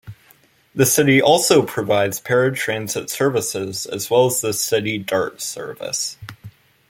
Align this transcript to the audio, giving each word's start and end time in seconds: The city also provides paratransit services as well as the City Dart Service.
The 0.73 0.87
city 0.87 1.21
also 1.21 1.63
provides 1.63 2.19
paratransit 2.19 3.11
services 3.11 3.85
as 3.85 4.09
well 4.09 4.25
as 4.25 4.41
the 4.41 4.51
City 4.51 4.97
Dart 4.97 5.41
Service. 5.43 6.17